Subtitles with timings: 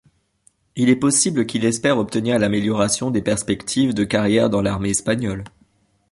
[0.75, 5.43] Il est possible qu'il espère obtenir l'amélioration des perspectives de carrière dans l'armée espagnole.